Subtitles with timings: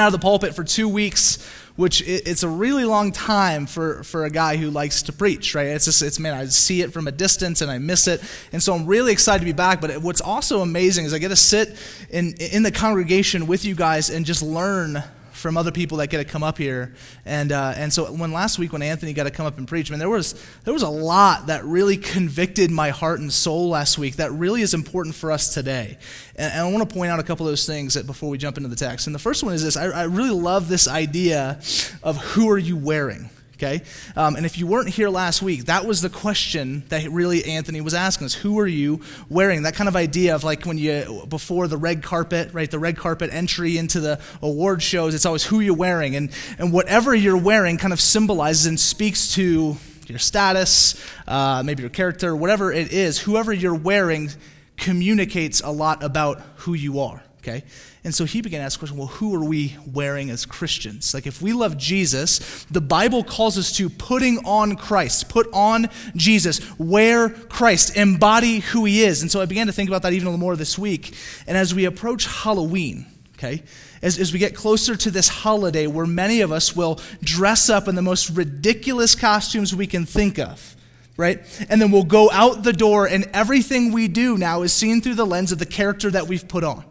[0.00, 1.46] out of the pulpit for two weeks,
[1.76, 5.68] which it's a really long time for, for a guy who likes to preach, right?
[5.68, 8.22] It's just, it's, man, I see it from a distance and I miss it.
[8.52, 9.80] And so I'm really excited to be back.
[9.80, 11.76] But what's also amazing is I get to sit
[12.10, 15.02] in, in the congregation with you guys and just learn
[15.40, 16.94] from other people that get to come up here.
[17.24, 19.90] And, uh, and so when last week when Anthony got to come up and preach,
[19.90, 23.98] man, there was, there was a lot that really convicted my heart and soul last
[23.98, 25.98] week that really is important for us today.
[26.36, 28.38] And, and I want to point out a couple of those things that before we
[28.38, 29.06] jump into the text.
[29.06, 31.60] And the first one is this I, I really love this idea
[32.02, 33.30] of who are you wearing?
[33.62, 33.82] Okay?
[34.16, 37.80] Um, and if you weren't here last week, that was the question that really Anthony
[37.80, 38.34] was asking us.
[38.34, 39.62] Who are you wearing?
[39.62, 42.70] That kind of idea of like when you, before the red carpet, right?
[42.70, 46.16] The red carpet entry into the award shows, it's always who you're wearing.
[46.16, 51.82] And, and whatever you're wearing kind of symbolizes and speaks to your status, uh, maybe
[51.82, 54.30] your character, whatever it is, whoever you're wearing
[54.76, 57.64] communicates a lot about who you are, okay?
[58.04, 61.12] And so he began to ask the question well, who are we wearing as Christians?
[61.14, 65.88] Like, if we love Jesus, the Bible calls us to putting on Christ, put on
[66.14, 69.22] Jesus, wear Christ, embody who he is.
[69.22, 71.14] And so I began to think about that even a little more this week.
[71.46, 73.06] And as we approach Halloween,
[73.36, 73.62] okay,
[74.02, 77.88] as, as we get closer to this holiday where many of us will dress up
[77.88, 80.76] in the most ridiculous costumes we can think of
[81.16, 81.66] right?
[81.68, 85.16] And then we'll go out the door, and everything we do now is seen through
[85.16, 86.82] the lens of the character that we've put on.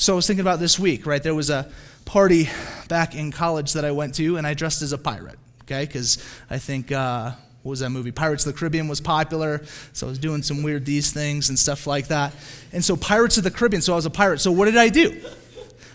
[0.00, 1.22] So I was thinking about this week, right?
[1.22, 1.68] There was a
[2.06, 2.48] party
[2.88, 5.84] back in college that I went to, and I dressed as a pirate, okay?
[5.84, 8.10] Because I think, uh, what was that movie?
[8.10, 9.60] Pirates of the Caribbean was popular,
[9.92, 12.32] so I was doing some weird these things and stuff like that.
[12.72, 14.40] And so, Pirates of the Caribbean, so I was a pirate.
[14.40, 15.20] So, what did I do?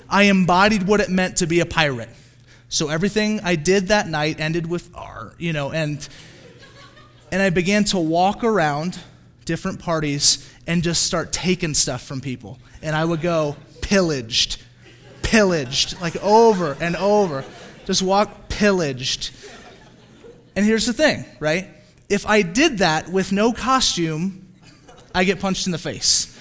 [0.07, 2.09] I embodied what it meant to be a pirate.
[2.69, 6.07] So, everything I did that night ended with R, you know, and,
[7.31, 8.99] and I began to walk around
[9.45, 12.59] different parties and just start taking stuff from people.
[12.83, 14.63] And I would go, pillaged,
[15.21, 17.45] pillaged, like over and over.
[17.85, 19.29] Just walk pillaged.
[20.55, 21.67] And here's the thing, right?
[22.09, 24.47] If I did that with no costume,
[25.13, 26.35] I get punched in the face.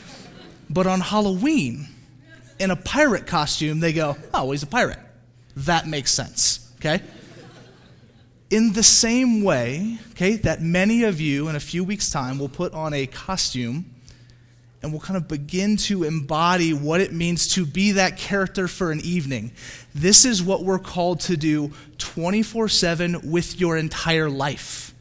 [0.70, 1.86] But on Halloween,
[2.58, 4.98] in a pirate costume, they go, oh, he's a pirate.
[5.56, 7.02] That makes sense, okay?
[8.48, 12.48] In the same way, okay, that many of you in a few weeks' time will
[12.48, 13.93] put on a costume
[14.84, 18.92] and we'll kind of begin to embody what it means to be that character for
[18.92, 19.50] an evening.
[19.94, 24.94] This is what we're called to do 24 7 with your entire life.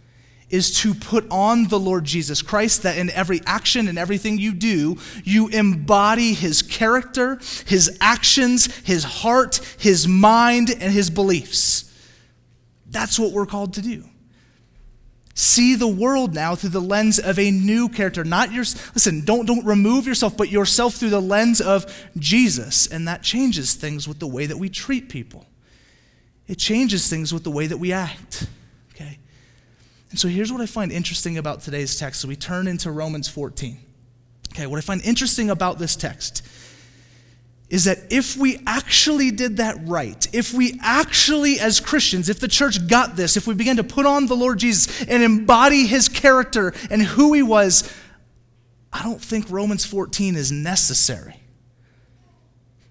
[0.50, 4.54] Is to put on the Lord Jesus Christ, that in every action and everything you
[4.54, 11.92] do, you embody his character, his actions, his heart, his mind, and his beliefs.
[12.90, 14.06] That's what we're called to do
[15.34, 18.64] see the world now through the lens of a new character not your
[18.94, 21.86] listen don't don't remove yourself but yourself through the lens of
[22.18, 22.88] jesus.
[22.88, 25.46] And that changes things with the way that we treat people.
[26.48, 28.48] It changes things with the way that we act
[28.96, 29.18] okay?
[30.12, 33.28] And so here's what i find interesting about today's text so we turn into romans
[33.28, 33.78] 14
[34.54, 36.44] okay what i find interesting about this text
[37.74, 42.48] is that if we actually did that right, if we actually, as Christians, if the
[42.48, 46.08] church got this, if we began to put on the Lord Jesus and embody his
[46.08, 47.92] character and who he was,
[48.94, 51.34] I don't think Romans 14 is necessary.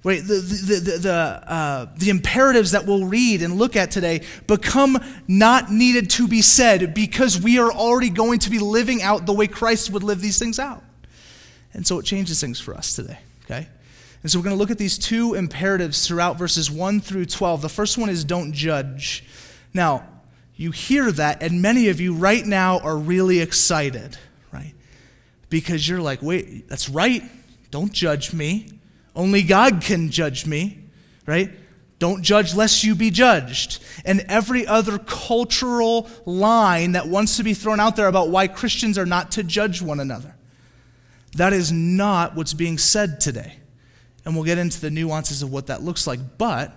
[0.03, 4.23] Wait, the, the, the, the, uh, the imperatives that we'll read and look at today
[4.49, 4.99] become
[5.29, 9.33] not needed to be said because we are already going to be living out the
[9.33, 10.83] way Christ would live these things out.
[11.73, 13.21] And so it changes things for us today?
[14.23, 17.63] And so we're going to look at these two imperatives throughout verses 1 through 12.
[17.63, 19.25] The first one is don't judge.
[19.75, 20.07] Now,
[20.55, 24.17] you hear that, and many of you right now are really excited,
[24.53, 24.75] right?
[25.49, 27.23] Because you're like, wait, that's right.
[27.71, 28.69] Don't judge me.
[29.17, 30.79] Only God can judge me,
[31.27, 31.51] right?
[31.99, 33.83] Don't judge lest you be judged.
[34.05, 38.99] And every other cultural line that wants to be thrown out there about why Christians
[38.99, 40.35] are not to judge one another.
[41.37, 43.59] That is not what's being said today.
[44.25, 46.21] And we'll get into the nuances of what that looks like.
[46.39, 46.73] But,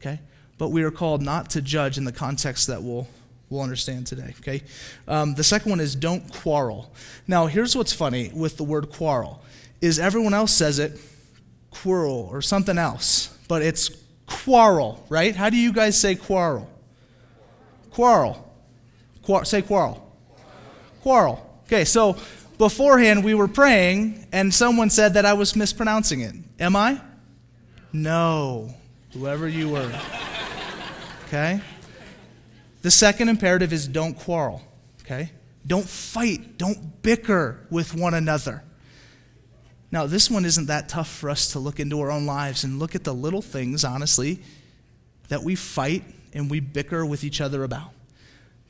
[0.00, 0.20] okay,
[0.56, 3.06] but we are called not to judge in the context that we'll,
[3.50, 4.62] we'll understand today, okay?
[5.06, 6.92] Um, the second one is don't quarrel.
[7.26, 9.42] Now, here's what's funny with the word quarrel
[9.80, 10.98] is everyone else says it
[11.70, 13.90] quarrel or something else, but it's
[14.26, 15.36] quarrel, right?
[15.36, 16.68] How do you guys say quarrel?
[17.90, 18.44] Quarrel.
[19.22, 20.04] Quar- say quarrel.
[21.02, 21.44] Quarrel.
[21.66, 22.16] Okay, so
[22.58, 26.34] beforehand we were praying and someone said that I was mispronouncing it.
[26.60, 27.00] Am I?
[27.92, 28.74] No.
[29.12, 29.92] Whoever you were.
[31.26, 31.60] Okay?
[32.82, 34.62] The second imperative is don't quarrel.
[35.02, 35.30] Okay?
[35.66, 36.58] Don't fight.
[36.58, 38.62] Don't bicker with one another.
[39.90, 42.78] Now, this one isn't that tough for us to look into our own lives and
[42.78, 44.40] look at the little things, honestly,
[45.28, 47.90] that we fight and we bicker with each other about.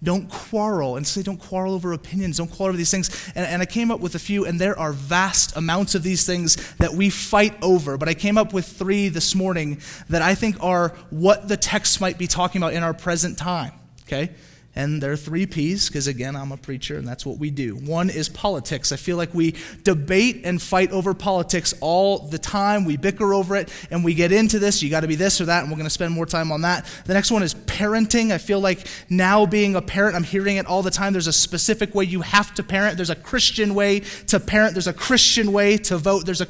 [0.03, 3.33] Don't quarrel and say, don't quarrel over opinions, don't quarrel over these things.
[3.35, 6.25] And, and, I came up with a few, and there are vast amounts of these
[6.25, 7.99] things that we fight over.
[7.99, 12.01] But I came up with three this morning that I think are what the text
[12.01, 13.73] might be talking about in our present time.
[14.07, 14.31] Okay?
[14.79, 17.75] And there are three P's, because again, I'm a preacher and that's what we do.
[17.75, 18.93] One is politics.
[18.93, 22.85] I feel like we debate and fight over politics all the time.
[22.85, 24.81] We bicker over it and we get into this.
[24.81, 26.61] You got to be this or that, and we're going to spend more time on
[26.61, 26.87] that.
[27.07, 28.31] The next one is parenting.
[28.31, 31.13] I feel like now being a parent, I'm hearing it all the time.
[31.13, 32.97] There's a specific way you have to parent.
[32.97, 33.99] There's a Christian way
[34.29, 34.75] to parent.
[34.75, 36.25] There's a Christian way to vote.
[36.25, 36.47] There's a.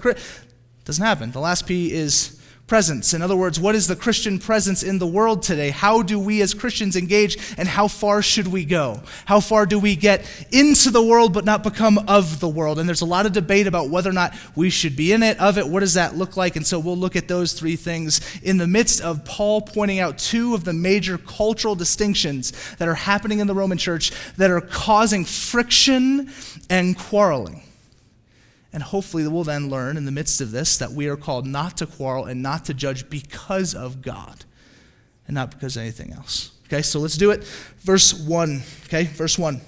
[0.84, 1.30] Doesn't happen.
[1.32, 2.37] The last P is
[2.68, 3.14] presence.
[3.14, 5.70] In other words, what is the Christian presence in the world today?
[5.70, 9.00] How do we as Christians engage and how far should we go?
[9.24, 12.78] How far do we get into the world but not become of the world?
[12.78, 15.40] And there's a lot of debate about whether or not we should be in it,
[15.40, 15.66] of it.
[15.66, 16.56] What does that look like?
[16.56, 20.18] And so we'll look at those three things in the midst of Paul pointing out
[20.18, 24.60] two of the major cultural distinctions that are happening in the Roman church that are
[24.60, 26.30] causing friction
[26.68, 27.62] and quarreling.
[28.72, 31.78] And hopefully, we'll then learn in the midst of this that we are called not
[31.78, 34.44] to quarrel and not to judge because of God
[35.26, 36.52] and not because of anything else.
[36.66, 37.44] Okay, so let's do it.
[37.78, 38.62] Verse 1.
[38.86, 39.60] Okay, verse 1.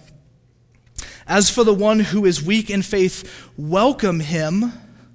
[1.27, 4.73] As for the one who is weak in faith, welcome him,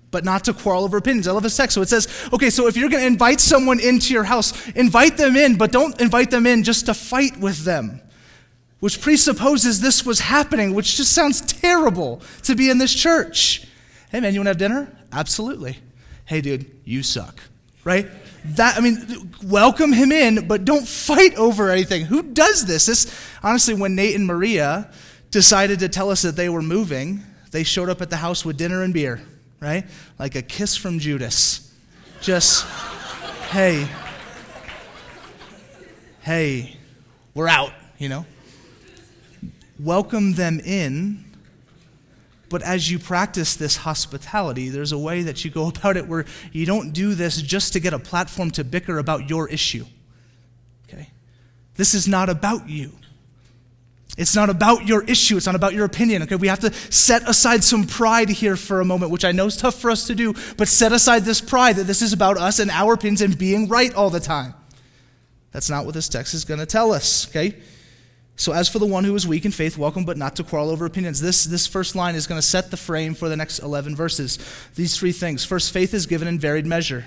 [0.09, 1.27] but not to quarrel over opinions.
[1.27, 1.75] I love this text.
[1.75, 5.17] So it says, okay, so if you're going to invite someone into your house, invite
[5.17, 8.01] them in, but don't invite them in just to fight with them
[8.85, 13.65] which presupposes this was happening, which just sounds terrible to be in this church.
[14.15, 14.87] Hey, man, you want to have dinner?
[15.11, 15.77] Absolutely.
[16.23, 17.37] Hey, dude, you suck.
[17.83, 18.07] Right?
[18.45, 22.05] That, I mean, welcome him in, but don't fight over anything.
[22.05, 22.85] Who does this?
[22.85, 23.13] This,
[23.43, 24.89] honestly, when Nate and Maria
[25.31, 28.55] decided to tell us that they were moving, they showed up at the house with
[28.55, 29.21] dinner and beer,
[29.59, 29.83] right?
[30.17, 31.75] Like a kiss from Judas.
[32.21, 32.65] Just,
[33.49, 33.85] hey,
[36.21, 36.77] hey,
[37.33, 38.25] we're out, you know?
[39.77, 41.24] Welcome them in
[42.49, 46.25] but as you practice this hospitality, there's a way that you go about it where
[46.51, 49.85] you don't do this just to get a platform to bicker about your issue.
[50.87, 51.09] Okay?
[51.75, 52.91] This is not about you.
[54.17, 55.35] It's not about your issue.
[55.35, 56.23] It's not about your opinion.
[56.23, 59.47] Okay, we have to set aside some pride here for a moment, which I know
[59.47, 62.37] is tough for us to do, but set aside this pride that this is about
[62.37, 64.53] us and our opinions and being right all the time.
[65.51, 67.27] That's not what this text is going to tell us.
[67.27, 67.55] Okay?
[68.37, 70.69] So, as for the one who is weak in faith, welcome, but not to quarrel
[70.69, 71.21] over opinions.
[71.21, 74.37] This, this first line is going to set the frame for the next 11 verses.
[74.75, 75.45] These three things.
[75.45, 77.05] First, faith is given in varied measure,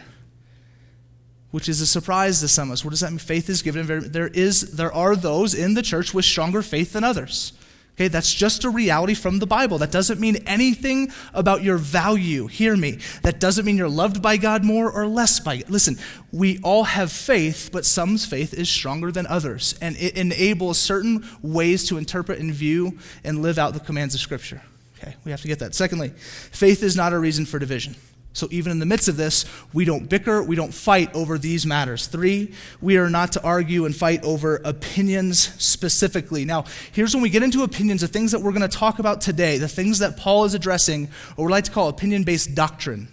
[1.51, 2.85] which is a surprise to some of us.
[2.85, 3.19] What does that mean?
[3.19, 6.63] Faith is given in varied there is There are those in the church with stronger
[6.63, 7.53] faith than others.
[7.99, 9.79] Okay, that's just a reality from the Bible.
[9.79, 12.47] That doesn't mean anything about your value.
[12.47, 13.01] Hear me.
[13.23, 15.69] That doesn't mean you're loved by God more or less by God.
[15.69, 15.99] Listen,
[16.31, 21.29] we all have faith, but some's faith is stronger than others, and it enables certain
[21.43, 24.63] ways to interpret and view and live out the commands of Scripture.
[25.03, 25.75] Okay, we have to get that.
[25.75, 27.97] Secondly, faith is not a reason for division.
[28.39, 31.67] So, even in the midst of this, we don't bicker, we don't fight over these
[31.67, 32.07] matters.
[32.07, 36.45] Three, we are not to argue and fight over opinions specifically.
[36.45, 39.21] Now, here's when we get into opinions, the things that we're going to talk about
[39.21, 43.09] today, the things that Paul is addressing, or we like to call opinion based doctrine.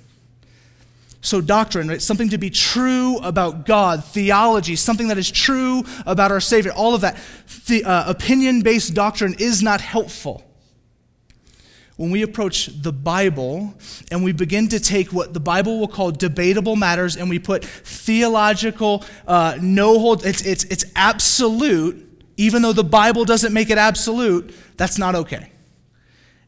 [1.22, 2.04] So, doctrine, right?
[2.04, 6.94] Something to be true about God, theology, something that is true about our Savior, all
[6.94, 7.17] of that.
[7.65, 10.46] The, uh, opinion based doctrine is not helpful
[11.98, 13.74] when we approach the Bible
[14.12, 17.64] and we begin to take what the Bible will call debatable matters and we put
[17.64, 23.78] theological uh, no hold, it's, it's, it's absolute, even though the Bible doesn't make it
[23.78, 25.52] absolute, that's not okay.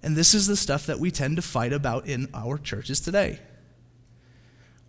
[0.04, 3.40] And this is the stuff that we tend to fight about in our churches today.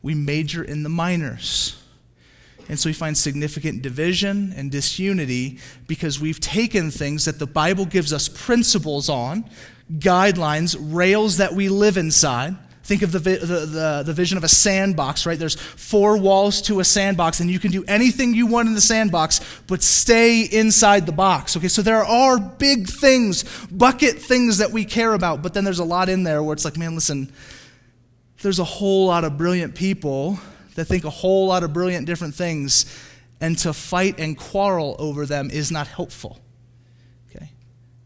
[0.02, 1.80] We major in the minors.
[2.68, 7.86] And so we find significant division and disunity because we've taken things that the Bible
[7.86, 9.48] gives us principles on,
[9.92, 12.56] guidelines, rails that we live inside.
[12.82, 15.38] Think of the, the, the, the, vision of a sandbox, right?
[15.38, 18.80] There's four walls to a sandbox, and you can do anything you want in the
[18.80, 21.54] sandbox, but stay inside the box.
[21.54, 25.80] Okay, so there are big things, bucket things that we care about, but then there's
[25.80, 27.30] a lot in there where it's like, man, listen,
[28.40, 30.38] there's a whole lot of brilliant people
[30.74, 32.86] that think a whole lot of brilliant different things,
[33.38, 36.40] and to fight and quarrel over them is not helpful.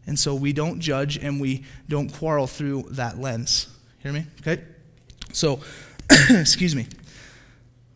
[0.05, 3.67] And so we don't judge and we don't quarrel through that lens.
[3.99, 4.25] Hear me?
[4.41, 4.63] Okay?
[5.31, 5.59] So,
[6.29, 6.87] excuse me.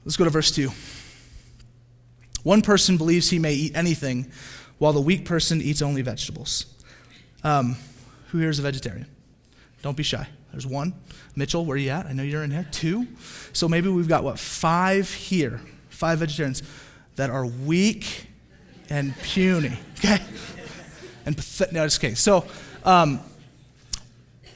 [0.05, 0.71] Let's go to verse 2.
[2.43, 4.31] One person believes he may eat anything,
[4.77, 6.65] while the weak person eats only vegetables.
[7.43, 7.75] Um,
[8.29, 9.07] who here is a vegetarian?
[9.81, 10.27] Don't be shy.
[10.51, 10.93] There's one.
[11.35, 12.05] Mitchell, where are you at?
[12.05, 12.65] I know you're in here.
[12.71, 13.05] Two.
[13.51, 16.63] So maybe we've got, what, five here, five vegetarians
[17.15, 18.27] that are weak
[18.89, 20.19] and puny, okay?
[21.27, 21.73] And pathetic.
[21.73, 22.15] No, just kidding.
[22.15, 22.45] So,
[22.85, 23.19] um,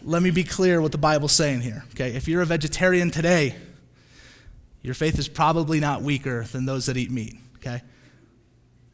[0.03, 2.15] let me be clear what the Bible's saying here, okay?
[2.15, 3.57] If you're a vegetarian today,
[4.81, 7.81] your faith is probably not weaker than those that eat meat, okay?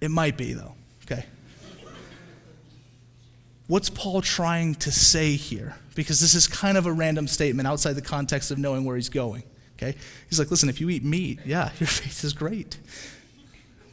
[0.02, 1.26] It might be, though, okay?
[3.68, 5.76] What's Paul trying to say here?
[5.94, 9.10] Because this is kind of a random statement outside the context of knowing where he's
[9.10, 9.44] going.
[9.76, 9.96] Okay?
[10.30, 12.80] He's like, listen, if you eat meat, yeah, your faith is great.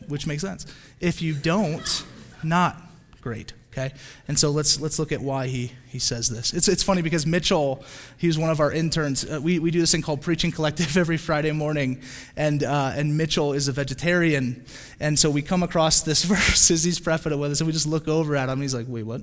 [0.09, 0.65] Which makes sense.
[1.01, 2.05] If you don't,
[2.43, 2.81] not
[3.21, 3.53] great.
[3.77, 3.93] Okay?
[4.29, 6.53] And so let's let's look at why he, he says this.
[6.53, 7.85] It's, it's funny because Mitchell,
[8.19, 9.29] he's one of our interns.
[9.29, 12.01] Uh, we, we do this thing called Preaching Collective every Friday morning,
[12.37, 14.65] and, uh, and Mitchell is a vegetarian.
[15.01, 17.73] And so we come across this verse as he's prepping it with us, and we
[17.73, 19.23] just look over at him, he's like, wait, what?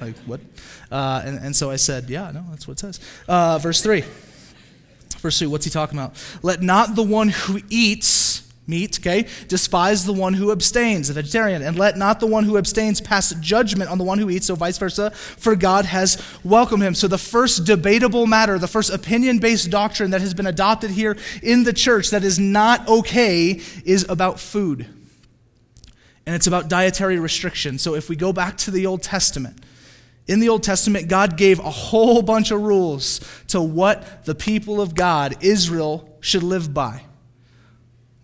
[0.00, 0.40] like, what?
[0.90, 3.00] Uh, and, and so I said, yeah, no, that's what it says.
[3.28, 4.02] Uh, verse 3.
[5.18, 6.16] Verse 2, what's he talking about?
[6.42, 8.08] Let not the one who eats
[8.66, 12.56] meat, okay, despise the one who abstains, the vegetarian, and let not the one who
[12.56, 16.82] abstains pass judgment on the one who eats, so vice versa, for God has welcomed
[16.82, 16.94] him.
[16.94, 21.16] So the first debatable matter, the first opinion based doctrine that has been adopted here
[21.42, 24.86] in the church that is not okay is about food.
[26.26, 27.78] And it's about dietary restriction.
[27.78, 29.62] So if we go back to the Old Testament,
[30.26, 34.80] in the Old Testament, God gave a whole bunch of rules to what the people
[34.80, 37.02] of God, Israel, should live by.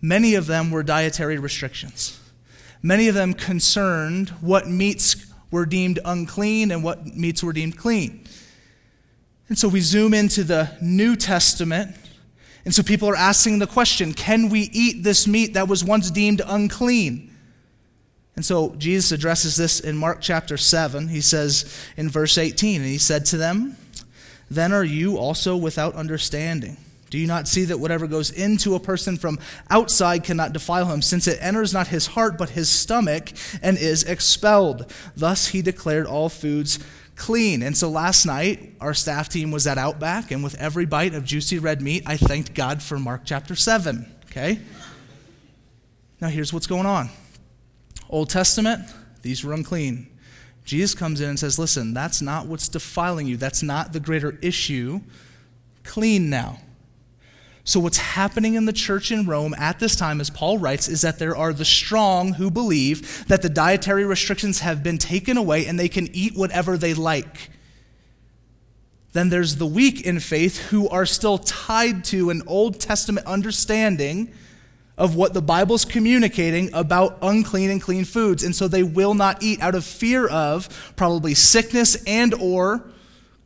[0.01, 2.19] Many of them were dietary restrictions.
[2.81, 8.25] Many of them concerned what meats were deemed unclean and what meats were deemed clean.
[9.49, 11.95] And so we zoom into the New Testament,
[12.63, 16.09] and so people are asking the question can we eat this meat that was once
[16.09, 17.27] deemed unclean?
[18.35, 21.09] And so Jesus addresses this in Mark chapter 7.
[21.09, 23.75] He says in verse 18, And he said to them,
[24.49, 26.77] Then are you also without understanding?
[27.11, 29.37] Do you not see that whatever goes into a person from
[29.69, 34.03] outside cannot defile him, since it enters not his heart but his stomach and is
[34.03, 34.91] expelled?
[35.15, 36.79] Thus he declared all foods
[37.17, 37.63] clean.
[37.63, 41.25] And so last night, our staff team was at Outback, and with every bite of
[41.25, 44.09] juicy red meat, I thanked God for Mark chapter 7.
[44.27, 44.59] Okay?
[46.21, 47.09] Now here's what's going on
[48.09, 48.89] Old Testament,
[49.21, 50.07] these were unclean.
[50.63, 53.35] Jesus comes in and says, Listen, that's not what's defiling you.
[53.35, 55.01] That's not the greater issue.
[55.83, 56.59] Clean now.
[57.63, 61.01] So, what's happening in the church in Rome at this time, as Paul writes, is
[61.01, 65.67] that there are the strong who believe that the dietary restrictions have been taken away
[65.67, 67.51] and they can eat whatever they like.
[69.13, 74.33] Then there's the weak in faith who are still tied to an Old Testament understanding
[74.97, 78.43] of what the Bible's communicating about unclean and clean foods.
[78.43, 82.89] And so they will not eat out of fear of probably sickness and or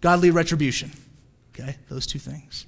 [0.01, 0.91] godly retribution.
[1.53, 1.77] Okay?
[1.89, 2.65] Those two things.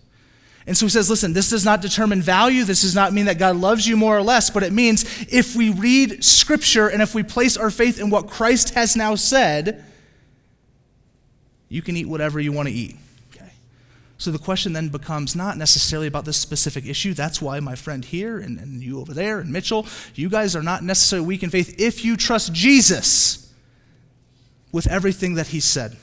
[0.68, 2.66] And so he says, listen, this does not determine value.
[2.66, 5.56] This does not mean that God loves you more or less, but it means if
[5.56, 9.86] we read Scripture and if we place our faith in what Christ has now said,
[11.70, 12.98] you can eat whatever you want to eat.
[13.34, 13.50] Okay?
[14.18, 17.14] So the question then becomes not necessarily about this specific issue.
[17.14, 20.64] That's why my friend here and, and you over there and Mitchell, you guys are
[20.64, 23.54] not necessarily weak in faith if you trust Jesus
[24.74, 25.96] with everything that he said.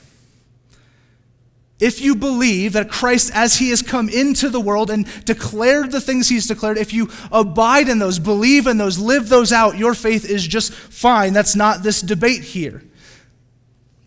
[1.79, 5.99] If you believe that Christ, as he has come into the world and declared the
[5.99, 9.93] things he's declared, if you abide in those, believe in those, live those out, your
[9.93, 11.33] faith is just fine.
[11.33, 12.81] That's not this debate here.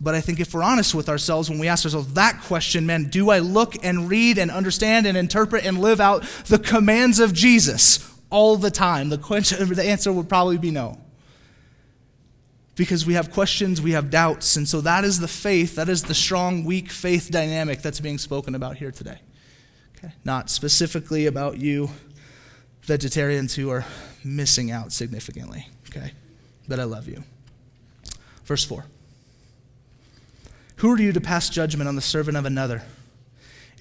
[0.00, 3.08] But I think if we're honest with ourselves, when we ask ourselves that question, man,
[3.10, 7.34] do I look and read and understand and interpret and live out the commands of
[7.34, 9.10] Jesus all the time?
[9.10, 10.98] The, question, the answer would probably be no.
[12.78, 16.04] Because we have questions, we have doubts, and so that is the faith, that is
[16.04, 19.18] the strong, weak faith dynamic that's being spoken about here today.
[19.96, 20.14] Okay?
[20.24, 21.90] Not specifically about you
[22.82, 23.84] vegetarians who are
[24.22, 26.12] missing out significantly, okay?
[26.68, 27.24] But I love you.
[28.44, 28.84] Verse 4.
[30.76, 32.84] Who are you to pass judgment on the servant of another?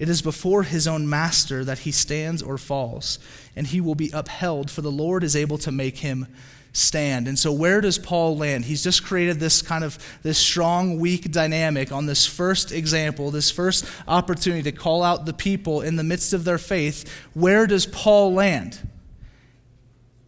[0.00, 3.20] It is before his own master that he stands or falls,
[3.54, 6.26] and he will be upheld, for the Lord is able to make him
[6.72, 7.28] stand.
[7.28, 8.64] And so where does Paul land?
[8.66, 13.50] He's just created this kind of this strong weak dynamic on this first example, this
[13.50, 17.10] first opportunity to call out the people in the midst of their faith.
[17.34, 18.88] Where does Paul land?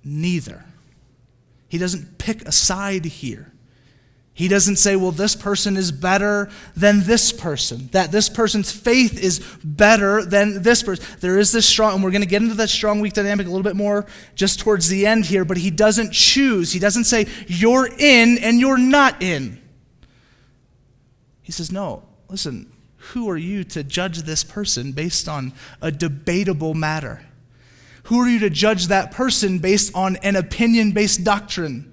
[0.02, 0.64] Neither.
[1.68, 3.49] He doesn't pick a side here.
[4.40, 9.22] He doesn't say, well, this person is better than this person, that this person's faith
[9.22, 11.04] is better than this person.
[11.20, 13.50] There is this strong, and we're going to get into that strong weak dynamic a
[13.50, 16.72] little bit more just towards the end here, but he doesn't choose.
[16.72, 19.60] He doesn't say, you're in and you're not in.
[21.42, 26.72] He says, no, listen, who are you to judge this person based on a debatable
[26.72, 27.26] matter?
[28.04, 31.89] Who are you to judge that person based on an opinion based doctrine?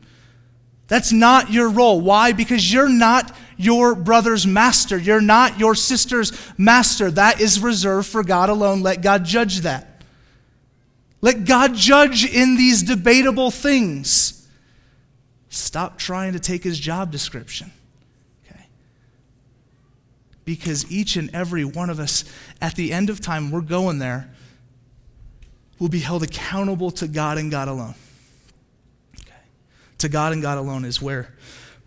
[0.88, 2.00] That's not your role.
[2.00, 2.32] Why?
[2.32, 4.98] Because you're not your brother's master.
[4.98, 7.12] You're not your sister's master.
[7.12, 8.82] That is reserved for God alone.
[8.82, 10.01] Let God judge that.
[11.20, 14.48] Let God judge in these debatable things.
[15.50, 17.72] Stop trying to take his job description.
[18.46, 18.65] Okay?
[20.46, 22.24] Because each and every one of us,
[22.62, 24.29] at the end of time, we're going there,
[25.79, 27.96] will be held accountable to God and God alone
[30.00, 31.34] to God and God alone is where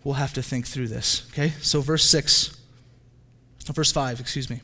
[0.03, 1.27] we'll have to think through this.
[1.31, 1.53] Okay?
[1.61, 2.57] So, verse 6,
[3.65, 4.61] verse 5, excuse me.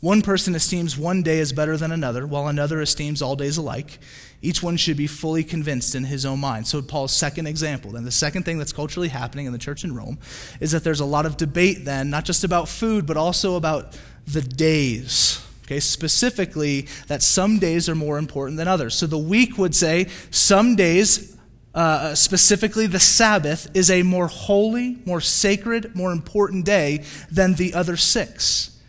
[0.00, 3.98] One person esteems one day as better than another, while another esteems all days alike.
[4.42, 6.66] Each one should be fully convinced in his own mind.
[6.66, 7.96] So, Paul's second example.
[7.96, 10.18] And the second thing that's culturally happening in the church in Rome
[10.58, 13.98] is that there's a lot of debate then, not just about food, but also about
[14.26, 18.96] the days Okay, specifically that some days are more important than others.
[18.96, 21.36] So the weak would say some days,
[21.76, 27.72] uh, specifically the Sabbath, is a more holy, more sacred, more important day than the
[27.72, 28.80] other six.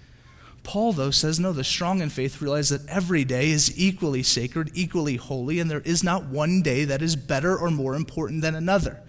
[0.64, 4.72] Paul, though, says no, the strong in faith realize that every day is equally sacred,
[4.74, 8.56] equally holy, and there is not one day that is better or more important than
[8.56, 9.02] another.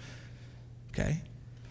[0.91, 1.23] Okay?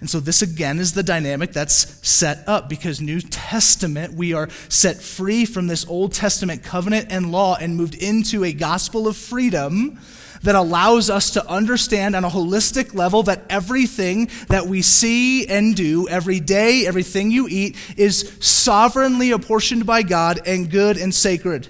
[0.02, 4.50] And so, this again is the dynamic that's set up because New Testament, we are
[4.68, 9.16] set free from this Old Testament covenant and law and moved into a gospel of
[9.16, 10.00] freedom
[10.42, 15.76] that allows us to understand on a holistic level that everything that we see and
[15.76, 21.68] do every day, everything you eat, is sovereignly apportioned by God and good and sacred.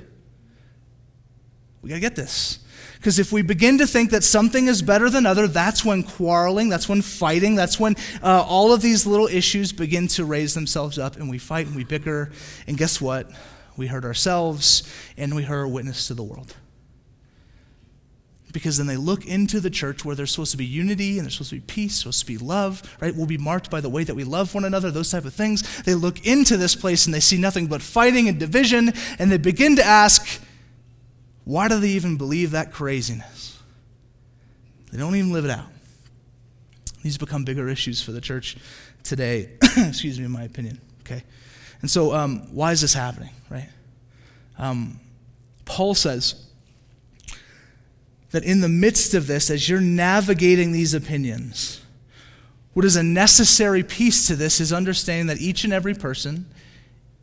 [1.82, 2.60] We got to get this.
[3.02, 6.70] Because if we begin to think that something is better than other, that's when quarreling,
[6.70, 11.00] that's when fighting, that's when uh, all of these little issues begin to raise themselves
[11.00, 12.32] up and we fight and we bicker.
[12.68, 13.32] And guess what?
[13.76, 14.84] We hurt ourselves
[15.18, 16.54] and we hurt our witness to the world.
[18.54, 21.34] Because then they look into the church where there's supposed to be unity and there's
[21.34, 23.16] supposed to be peace, supposed to be love, right?
[23.16, 25.82] We'll be marked by the way that we love one another, those type of things.
[25.86, 29.38] They look into this place and they see nothing but fighting and division, and they
[29.40, 30.40] begin to ask,
[31.44, 33.60] why do they even believe that craziness?
[34.92, 35.68] They don't even live it out.
[37.02, 38.58] These become bigger issues for the church
[39.04, 40.80] today, excuse me, in my opinion.
[41.02, 41.24] Okay?
[41.82, 43.70] And so, um, why is this happening, right?
[44.60, 45.00] Um,
[45.66, 46.48] Paul says
[48.32, 51.82] that in the midst of this, as you're navigating these opinions,
[52.74, 56.46] what is a necessary piece to this is understanding that each and every person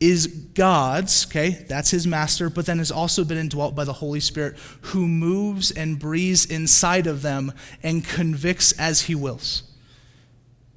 [0.00, 4.20] is God's, okay, that's his master, but then has also been indwelt by the Holy
[4.20, 9.64] Spirit who moves and breathes inside of them and convicts as he wills.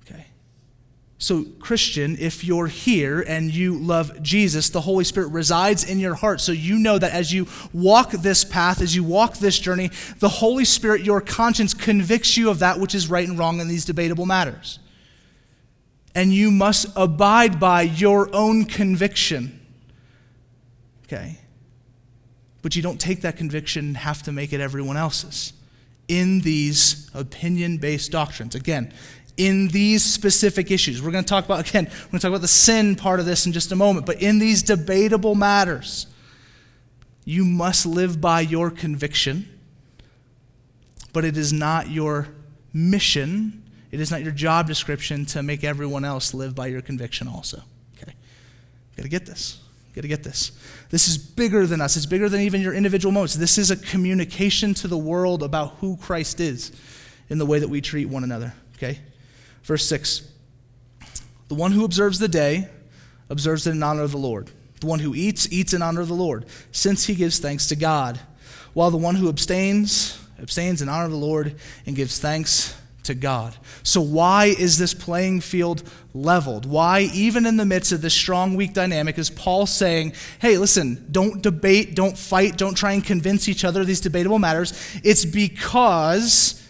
[0.03, 0.25] Okay.
[1.19, 6.15] So, Christian, if you're here and you love Jesus, the Holy Spirit resides in your
[6.15, 6.41] heart.
[6.41, 10.29] So you know that as you walk this path, as you walk this journey, the
[10.29, 13.85] Holy Spirit, your conscience, convicts you of that which is right and wrong in these
[13.85, 14.79] debatable matters
[16.13, 19.59] and you must abide by your own conviction.
[21.05, 21.37] Okay?
[22.61, 25.53] But you don't take that conviction and have to make it everyone else's.
[26.07, 28.55] In these opinion based doctrines.
[28.55, 28.93] Again,
[29.37, 31.01] in these specific issues.
[31.01, 33.25] We're going to talk about, again, we're going to talk about the sin part of
[33.25, 36.07] this in just a moment, but in these debatable matters,
[37.25, 39.47] you must live by your conviction,
[41.13, 42.27] but it is not your
[42.73, 43.60] mission
[43.91, 47.61] it is not your job description to make everyone else live by your conviction also.
[47.97, 48.13] Okay?
[48.95, 49.59] Got to get this.
[49.93, 50.53] Got to get this.
[50.89, 51.97] This is bigger than us.
[51.97, 53.35] It's bigger than even your individual moments.
[53.35, 56.71] This is a communication to the world about who Christ is
[57.29, 58.53] in the way that we treat one another.
[58.75, 58.99] Okay?
[59.63, 60.29] Verse 6.
[61.49, 62.69] The one who observes the day
[63.29, 64.49] observes it in honor of the Lord.
[64.79, 67.75] The one who eats, eats in honor of the Lord, since he gives thanks to
[67.75, 68.19] God.
[68.73, 73.15] While the one who abstains, abstains in honor of the Lord and gives thanks to
[73.15, 73.55] God.
[73.83, 75.83] So, why is this playing field
[76.13, 76.65] leveled?
[76.65, 81.07] Why, even in the midst of this strong weak dynamic, is Paul saying, hey, listen,
[81.11, 84.73] don't debate, don't fight, don't try and convince each other these debatable matters?
[85.03, 86.61] It's because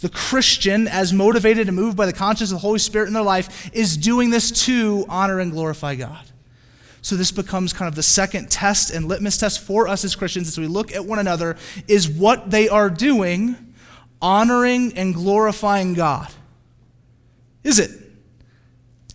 [0.00, 3.22] the Christian, as motivated and moved by the conscience of the Holy Spirit in their
[3.22, 6.24] life, is doing this to honor and glorify God.
[7.02, 10.48] So this becomes kind of the second test and litmus test for us as Christians
[10.48, 11.56] as we look at one another
[11.88, 13.69] is what they are doing
[14.22, 16.30] honoring and glorifying God?
[17.64, 17.90] Is it?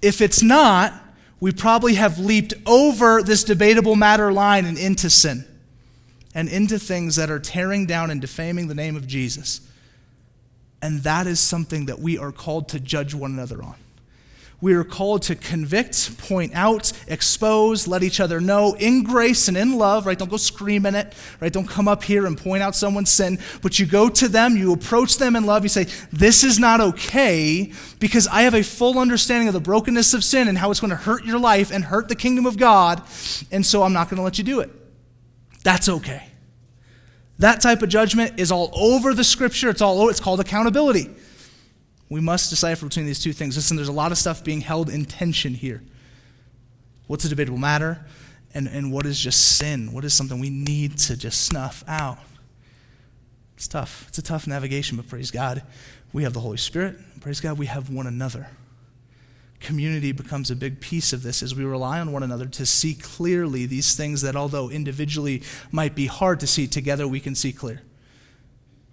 [0.01, 0.93] If it's not,
[1.39, 5.45] we probably have leaped over this debatable matter line and into sin
[6.33, 9.61] and into things that are tearing down and defaming the name of Jesus.
[10.81, 13.75] And that is something that we are called to judge one another on.
[14.61, 19.57] We are called to convict, point out, expose, let each other know in grace and
[19.57, 20.17] in love, right?
[20.17, 21.51] Don't go screaming it, right?
[21.51, 24.71] Don't come up here and point out someone's sin, but you go to them, you
[24.71, 28.97] approach them in love, you say, This is not okay because I have a full
[28.97, 31.83] understanding of the brokenness of sin and how it's going to hurt your life and
[31.83, 33.03] hurt the kingdom of God,
[33.51, 34.71] and so I'm not going to let you do it.
[35.63, 36.29] That's okay.
[37.39, 39.69] That type of judgment is all over the scripture.
[39.69, 41.09] It's all over, it's called accountability.
[42.09, 43.55] We must decipher between these two things.
[43.55, 45.81] Listen, there's a lot of stuff being held in tension here.
[47.07, 48.05] What's a debatable matter?
[48.53, 49.91] And, and what is just sin?
[49.91, 52.19] What is something we need to just snuff out?
[53.55, 54.05] It's tough.
[54.07, 55.63] It's a tough navigation, but praise God,
[56.13, 56.97] we have the Holy Spirit.
[57.21, 58.47] Praise God, we have one another.
[59.59, 62.93] Community becomes a big piece of this as we rely on one another to see
[62.93, 65.41] clearly these things that, although individually
[65.71, 67.81] might be hard to see, together we can see clear.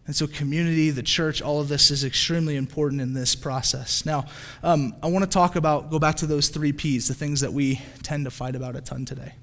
[0.06, 4.04] And so, community, the church, all of this is extremely important in this process.
[4.04, 4.26] Now,
[4.62, 7.52] um, I want to talk about, go back to those three P's, the things that
[7.52, 9.34] we tend to fight about a ton today.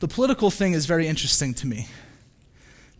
[0.00, 1.88] The political thing is very interesting to me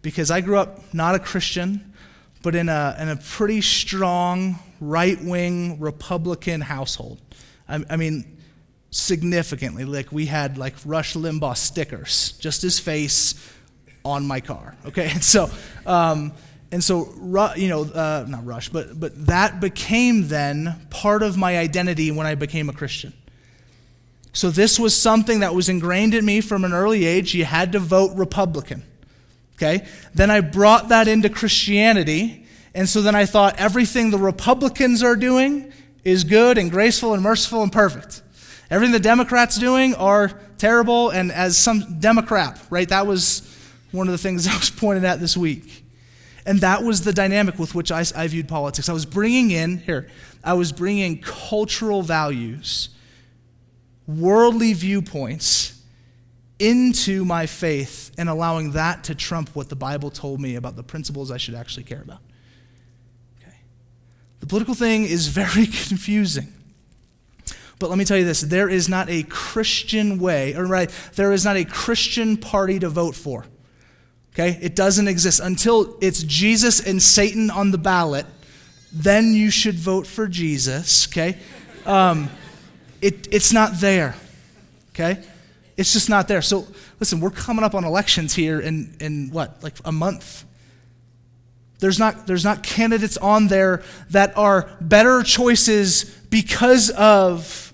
[0.02, 1.94] because I grew up not a Christian,
[2.42, 7.20] but in a, in a pretty strong right wing Republican household.
[7.66, 8.38] I, I mean,
[8.90, 9.86] significantly.
[9.86, 13.34] Like, we had like Rush Limbaugh stickers, just his face
[14.04, 14.74] on my car.
[14.86, 15.50] Okay, and so,
[15.86, 16.32] um,
[16.70, 17.12] and so,
[17.56, 22.26] you know, uh, not Rush, but but that became then part of my identity when
[22.26, 23.12] I became a Christian.
[24.32, 27.34] So this was something that was ingrained in me from an early age.
[27.34, 28.82] You had to vote Republican.
[29.56, 35.02] Okay, then I brought that into Christianity, and so then I thought everything the Republicans
[35.02, 35.72] are doing
[36.04, 38.22] is good and graceful and merciful and perfect.
[38.70, 42.88] Everything the Democrats doing are terrible and as some Democrat, right?
[42.88, 43.42] That was
[43.92, 45.84] one of the things I was pointed at this week.
[46.44, 48.88] And that was the dynamic with which I, I viewed politics.
[48.88, 50.08] I was bringing in, here,
[50.42, 52.88] I was bringing cultural values,
[54.08, 55.80] worldly viewpoints
[56.58, 60.82] into my faith and allowing that to trump what the Bible told me about the
[60.82, 62.20] principles I should actually care about.
[63.40, 63.56] Okay.
[64.40, 66.52] The political thing is very confusing.
[67.78, 71.32] But let me tell you this there is not a Christian way, or right, there
[71.32, 73.44] is not a Christian party to vote for.
[74.34, 74.58] Okay?
[74.62, 75.40] It doesn't exist.
[75.40, 78.26] Until it's Jesus and Satan on the ballot,
[78.92, 81.06] then you should vote for Jesus.
[81.08, 81.38] Okay?
[81.86, 82.30] Um,
[83.00, 84.14] it, it's not there.
[84.90, 85.22] Okay?
[85.76, 86.42] It's just not there.
[86.42, 86.66] So
[87.00, 90.44] listen, we're coming up on elections here in, in what, like a month.
[91.80, 97.72] There's not, there's not candidates on there that are better choices because of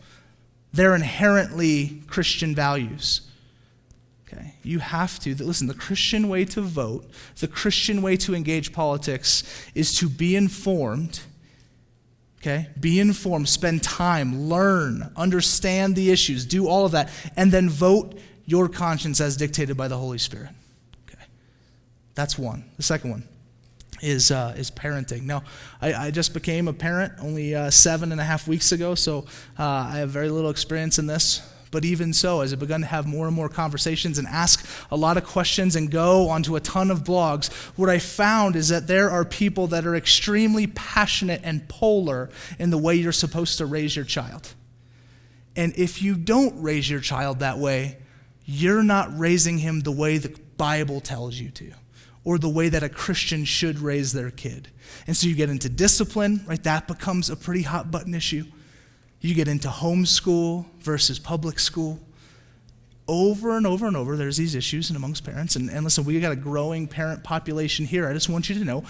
[0.72, 3.27] their inherently Christian values.
[4.68, 5.34] You have to.
[5.42, 9.42] Listen, the Christian way to vote, the Christian way to engage politics
[9.74, 11.20] is to be informed.
[12.42, 12.68] Okay?
[12.78, 18.18] Be informed, spend time, learn, understand the issues, do all of that, and then vote
[18.44, 20.50] your conscience as dictated by the Holy Spirit.
[21.08, 21.24] Okay?
[22.14, 22.70] That's one.
[22.76, 23.28] The second one
[24.02, 25.22] is, uh, is parenting.
[25.22, 25.44] Now,
[25.80, 29.24] I, I, just became a parent only uh, seven and a half weeks ago, so
[29.58, 31.40] uh, I have very little experience in this.
[31.70, 34.96] But even so, as I've begun to have more and more conversations and ask a
[34.96, 38.86] lot of questions and go onto a ton of blogs, what I found is that
[38.86, 43.66] there are people that are extremely passionate and polar in the way you're supposed to
[43.66, 44.54] raise your child.
[45.56, 47.98] And if you don't raise your child that way,
[48.44, 51.72] you're not raising him the way the Bible tells you to
[52.24, 54.68] or the way that a Christian should raise their kid.
[55.06, 56.62] And so you get into discipline, right?
[56.62, 58.44] That becomes a pretty hot button issue.
[59.20, 61.98] You get into homeschool versus public school.
[63.06, 65.56] Over and over and over, there's these issues and amongst parents.
[65.56, 68.08] And, and listen, we got a growing parent population here.
[68.08, 68.84] I just want you to know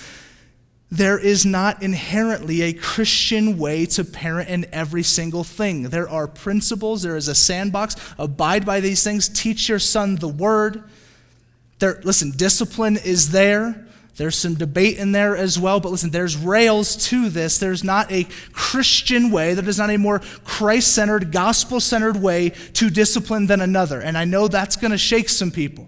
[0.91, 5.85] there is not inherently a Christian way to parent in every single thing.
[5.85, 7.95] There are principles, there is a sandbox.
[8.19, 9.29] Abide by these things.
[9.29, 10.83] Teach your son the word.
[11.79, 13.87] There, listen, discipline is there.
[14.19, 17.59] There's some debate in there as well, but listen, there's rails to this.
[17.59, 22.51] There's not a Christian way, there is not a more Christ centered, gospel centered way
[22.75, 24.01] to discipline than another.
[24.01, 25.87] And I know that's going to shake some people.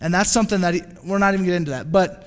[0.00, 1.92] And that's something that he, we're not even getting into that.
[1.92, 2.26] But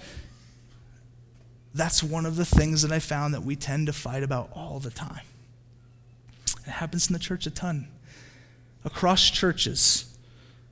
[1.73, 4.79] that's one of the things that I found that we tend to fight about all
[4.79, 5.25] the time.
[6.67, 7.87] It happens in the church a ton.
[8.85, 10.10] Across churches,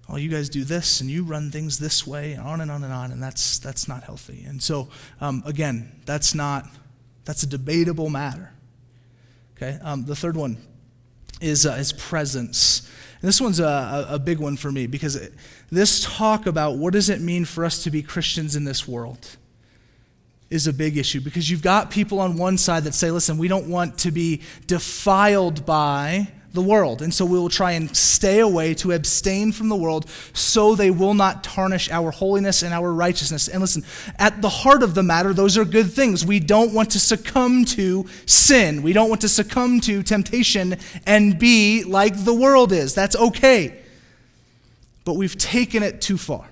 [0.10, 2.84] oh, you guys do this and you run things this way, and on and on
[2.84, 4.44] and on, and that's, that's not healthy.
[4.48, 4.90] And so,
[5.22, 6.68] um, again, that's not,
[7.26, 8.52] that's a debatable matter.
[9.56, 10.58] Okay, um, the third one
[11.42, 12.90] is, uh, is presence.
[13.22, 15.34] And this one's a, a big one for me because it,
[15.70, 19.38] this talk about what does it mean for us to be Christians in this world.
[20.50, 23.48] is a big issue because you've got people on one side that say, listen, we
[23.48, 27.02] don't want to be defiled by the world.
[27.02, 30.92] And so we will try and stay away to abstain from the world so they
[30.92, 33.48] will not tarnish our holiness and our righteousness.
[33.48, 33.84] And listen,
[34.18, 36.26] at the heart of the matter, those are good things.
[36.26, 41.38] We don't want to succumb to sin, we don't want to succumb to temptation and
[41.38, 42.96] be like the world is.
[42.96, 43.80] That's okay.
[45.06, 46.48] But we've taken it too far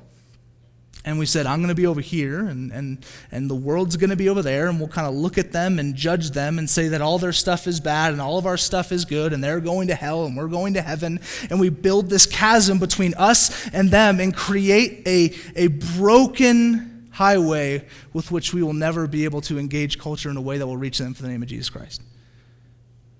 [1.08, 4.10] and we said, I'm going to be over here, and, and, and the world's going
[4.10, 6.70] to be over there, and we'll kind of look at them and judge them and
[6.70, 9.42] say that all their stuff is bad and all of our stuff is good, and
[9.42, 11.22] they're going to hell and we're going to heaven.
[11.50, 17.86] And we build this chasm between us and them and create a, a broken highway
[18.12, 20.76] with which we will never be able to engage culture in a way that will
[20.76, 22.02] reach them for the name of Jesus Christ.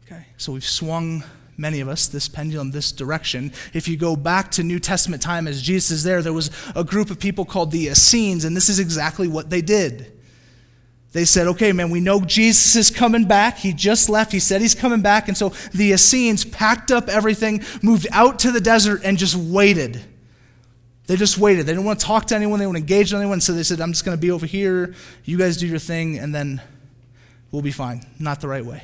[0.06, 1.24] Okay, so we've swung
[1.58, 3.52] many of us, this pendulum, this direction.
[3.74, 6.84] If you go back to New Testament time as Jesus is there, there was a
[6.84, 10.14] group of people called the Essenes, and this is exactly what they did.
[11.14, 13.58] They said, okay, man, we know Jesus is coming back.
[13.58, 14.32] He just left.
[14.32, 15.28] He said he's coming back.
[15.28, 20.04] And so the Essenes packed up everything, moved out to the desert, and just waited.
[21.08, 21.66] They just waited.
[21.66, 22.60] They didn't want to talk to anyone.
[22.60, 23.40] They didn't want to engage with anyone.
[23.40, 24.94] So they said, I'm just going to be over here.
[25.24, 26.62] You guys do your thing, and then
[27.52, 28.06] we'll be fine.
[28.20, 28.84] Not the right way.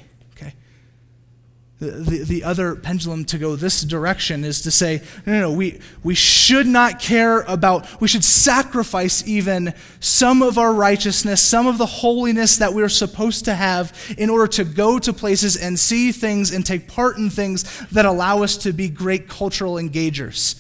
[1.84, 5.80] The, the, other pendulum to go this direction is to say, no, no, no, we,
[6.04, 11.78] we should not care about, we should sacrifice even some of our righteousness, some of
[11.78, 16.12] the holiness that we're supposed to have in order to go to places and see
[16.12, 20.56] things and take part in things that allow us to be great cultural engagers.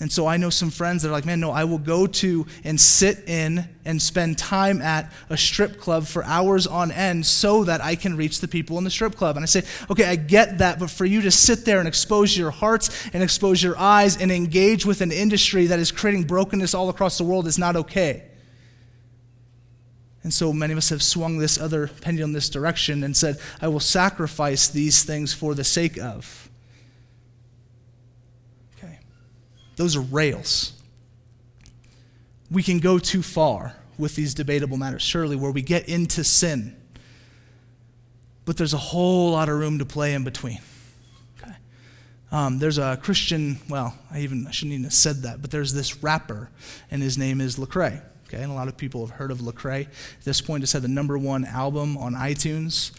[0.00, 2.46] And so I know some friends that are like, man, no, I will go to
[2.64, 7.62] and sit in and spend time at a strip club for hours on end so
[7.62, 9.36] that I can reach the people in the strip club.
[9.36, 12.36] And I say, okay, I get that, but for you to sit there and expose
[12.36, 16.74] your hearts and expose your eyes and engage with an industry that is creating brokenness
[16.74, 18.24] all across the world is not okay.
[20.24, 23.68] And so many of us have swung this other pendulum this direction and said, I
[23.68, 26.50] will sacrifice these things for the sake of.
[29.76, 30.72] Those are rails.
[32.50, 36.76] We can go too far with these debatable matters, surely, where we get into sin.
[38.44, 40.60] But there's a whole lot of room to play in between.
[41.40, 41.54] Okay.
[42.30, 45.72] Um, there's a Christian, well, I even I shouldn't even have said that, but there's
[45.72, 46.50] this rapper,
[46.90, 48.02] and his name is Lecrae.
[48.28, 49.82] Okay, and a lot of people have heard of Lecrae.
[49.82, 52.90] At this point, it's had the number one album on iTunes.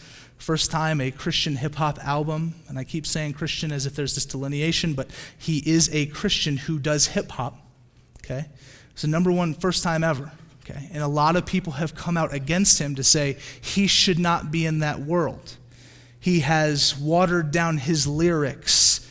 [0.45, 4.13] First time a Christian hip hop album, and I keep saying Christian as if there's
[4.13, 7.57] this delineation, but he is a Christian who does hip hop.
[8.23, 8.45] Okay?
[8.91, 10.31] It's the number one first time ever.
[10.63, 10.87] Okay?
[10.93, 14.51] And a lot of people have come out against him to say he should not
[14.51, 15.57] be in that world.
[16.19, 19.09] He has watered down his lyrics,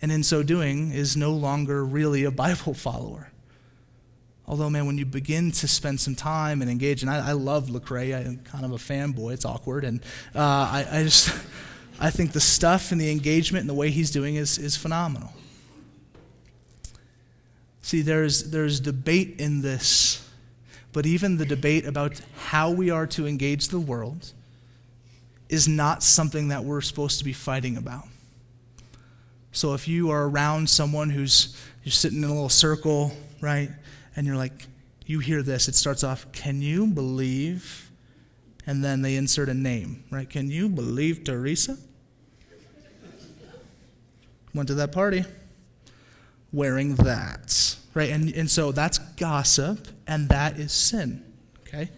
[0.00, 3.30] and in so doing, is no longer really a Bible follower.
[4.50, 7.68] Although, man, when you begin to spend some time and engage, and I, I love
[7.68, 9.32] Lecrae, I'm kind of a fanboy.
[9.34, 10.00] It's awkward, and
[10.34, 11.32] uh, I, I just
[12.00, 15.32] I think the stuff and the engagement and the way he's doing is is phenomenal.
[17.80, 20.28] See, there's there's debate in this,
[20.92, 24.32] but even the debate about how we are to engage the world
[25.48, 28.08] is not something that we're supposed to be fighting about.
[29.52, 33.70] So if you are around someone who's you're sitting in a little circle, right?
[34.16, 34.66] And you're like,
[35.06, 37.90] you hear this, it starts off, Can you believe?
[38.66, 40.28] And then they insert a name, right?
[40.28, 41.76] Can you believe Teresa?
[44.54, 45.24] Went to that party
[46.52, 48.10] wearing that, right?
[48.10, 51.24] And, and so that's gossip, and that is sin,
[51.62, 51.90] okay?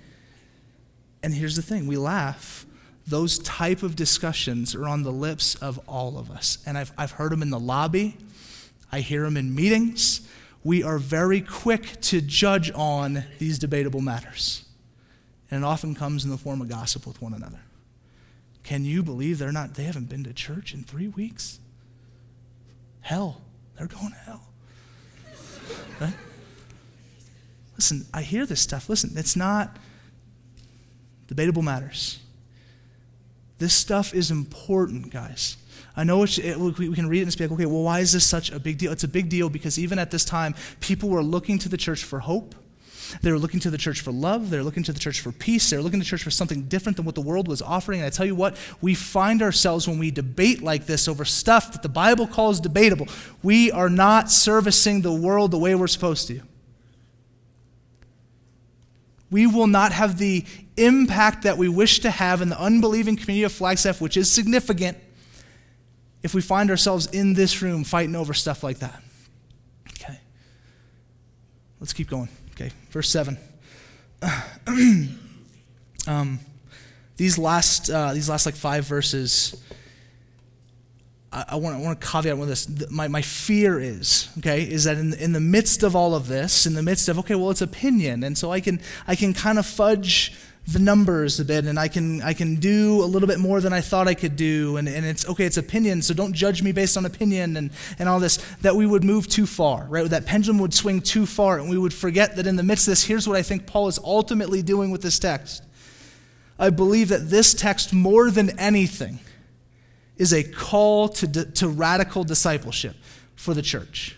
[1.22, 2.66] And here's the thing we laugh.
[3.06, 6.58] Those type of discussions are on the lips of all of us.
[6.66, 8.16] And I've, I've heard them in the lobby,
[8.90, 10.28] I hear them in meetings
[10.64, 14.64] we are very quick to judge on these debatable matters.
[15.50, 17.60] And it often comes in the form of gossip with one another.
[18.62, 21.58] Can you believe they're not, they haven't been to church in three weeks?
[23.00, 23.42] Hell,
[23.76, 24.46] they're going to hell.
[26.00, 26.14] Right?
[27.76, 28.88] Listen, I hear this stuff.
[28.88, 29.76] Listen, it's not
[31.26, 32.20] debatable matters.
[33.58, 35.56] This stuff is important, guys.
[35.96, 38.24] I know it, we can read it and be like, okay, well, why is this
[38.24, 38.92] such a big deal?
[38.92, 42.04] It's a big deal because even at this time, people were looking to the church
[42.04, 42.54] for hope.
[43.20, 44.48] They were looking to the church for love.
[44.48, 45.68] They were looking to the church for peace.
[45.68, 48.00] They were looking to the church for something different than what the world was offering.
[48.00, 51.72] And I tell you what, we find ourselves when we debate like this over stuff
[51.72, 53.08] that the Bible calls debatable,
[53.42, 56.40] we are not servicing the world the way we're supposed to.
[59.30, 60.44] We will not have the
[60.76, 64.98] impact that we wish to have in the unbelieving community of Flagstaff, which is significant
[66.22, 69.02] if we find ourselves in this room fighting over stuff like that.
[69.90, 70.18] Okay.
[71.80, 72.28] Let's keep going.
[72.52, 72.70] Okay.
[72.90, 73.38] Verse 7.
[76.06, 76.38] um,
[77.16, 79.62] these last uh, these last like five verses
[81.32, 82.90] I, I want to caveat with this.
[82.90, 86.66] My, my fear is, okay, is that in, in the midst of all of this,
[86.66, 89.58] in the midst of, okay, well, it's opinion, and so I can, I can kind
[89.58, 90.34] of fudge
[90.66, 93.72] the numbers a bit, and I can, I can do a little bit more than
[93.72, 96.70] I thought I could do, and, and it's, okay, it's opinion, so don't judge me
[96.70, 100.08] based on opinion, and, and all this, that we would move too far, right?
[100.08, 102.92] That pendulum would swing too far, and we would forget that in the midst of
[102.92, 105.64] this, here's what I think Paul is ultimately doing with this text.
[106.60, 109.18] I believe that this text, more than anything,
[110.16, 112.94] is a call to, to radical discipleship
[113.34, 114.16] for the church.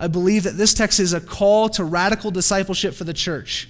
[0.00, 3.68] I believe that this text is a call to radical discipleship for the church.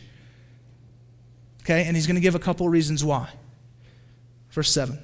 [1.63, 3.31] Okay, and he's going to give a couple reasons why.
[4.51, 4.99] Verse 7.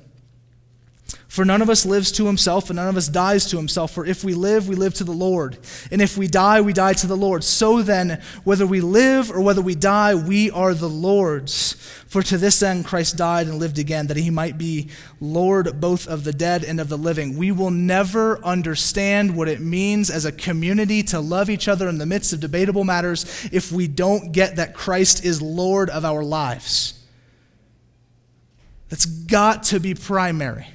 [1.39, 3.93] For none of us lives to himself, and none of us dies to himself.
[3.93, 5.57] For if we live, we live to the Lord.
[5.93, 7.45] And if we die, we die to the Lord.
[7.45, 11.75] So then, whether we live or whether we die, we are the Lord's.
[12.09, 14.89] For to this end Christ died and lived again, that he might be
[15.21, 17.37] Lord both of the dead and of the living.
[17.37, 21.99] We will never understand what it means as a community to love each other in
[21.99, 26.25] the midst of debatable matters if we don't get that Christ is Lord of our
[26.25, 27.01] lives.
[28.89, 30.67] That's got to be primary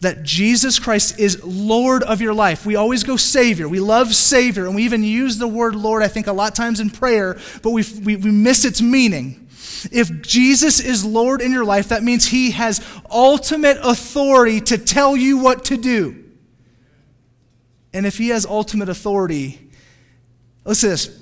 [0.00, 2.64] that Jesus Christ is Lord of your life.
[2.64, 3.68] We always go Savior.
[3.68, 6.56] We love Savior, and we even use the word Lord, I think, a lot of
[6.56, 9.46] times in prayer, but we, we, we miss its meaning.
[9.92, 15.16] If Jesus is Lord in your life, that means He has ultimate authority to tell
[15.16, 16.24] you what to do.
[17.92, 19.70] And if He has ultimate authority,
[20.64, 21.19] listen to this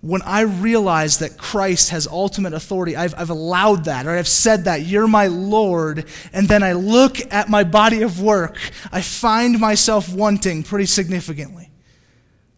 [0.00, 4.64] when I realize that Christ has ultimate authority, I've, I've allowed that, or I've said
[4.64, 8.58] that, you're my Lord, and then I look at my body of work,
[8.92, 11.70] I find myself wanting pretty significantly.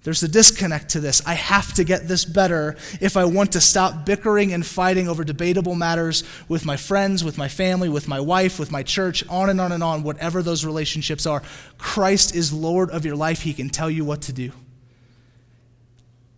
[0.02, 1.22] There's a disconnect to this.
[1.26, 5.24] I have to get this better if I want to stop bickering and fighting over
[5.24, 9.50] debatable matters with my friends, with my family, with my wife, with my church, on
[9.50, 11.42] and on and on, whatever those relationships are.
[11.76, 13.42] Christ is Lord of your life.
[13.42, 14.52] He can tell you what to do.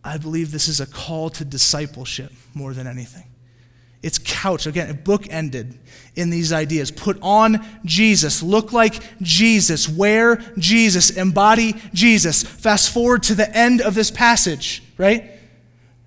[0.05, 3.25] I believe this is a call to discipleship more than anything.
[4.03, 5.79] It's couched, again, book ended
[6.17, 6.91] in these ideas.
[6.91, 12.43] Put on Jesus, look like Jesus, wear Jesus, embody Jesus.
[12.43, 15.31] Fast forward to the end of this passage, right?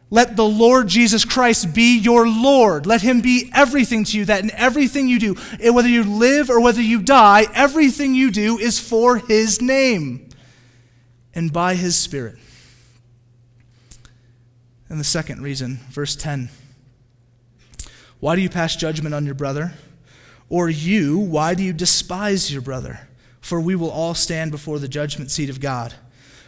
[0.10, 2.86] Let the Lord Jesus Christ be your Lord.
[2.86, 6.50] Let him be everything to you, that in everything you do, eh, whether you live
[6.50, 10.30] or whether you die, everything you do is for his name
[11.34, 12.38] and by his Spirit.
[14.90, 16.50] And the second reason, verse 10
[18.20, 19.74] Why do you pass judgment on your brother?
[20.48, 23.08] Or you, why do you despise your brother?
[23.42, 25.96] For we will all stand before the judgment seat of God.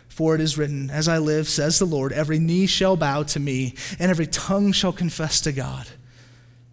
[0.08, 3.40] For it is written, As I live, says the Lord, every knee shall bow to
[3.40, 5.88] me, and every tongue shall confess to God.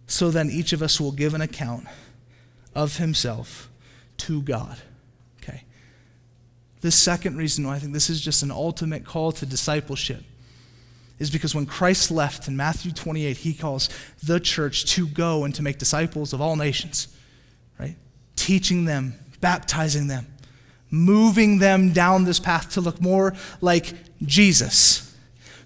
[0.07, 1.87] So then each of us will give an account
[2.73, 3.69] of himself
[4.17, 4.77] to God.
[5.41, 5.63] Okay.
[6.81, 10.23] The second reason why I think this is just an ultimate call to discipleship
[11.19, 13.89] is because when Christ left in Matthew 28, he calls
[14.21, 17.07] the church to go and to make disciples of all nations,
[17.79, 17.95] right?
[18.35, 20.27] Teaching them, baptizing them,
[20.89, 25.15] moving them down this path to look more like Jesus.